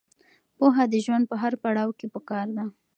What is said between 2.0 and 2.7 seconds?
پکار ده.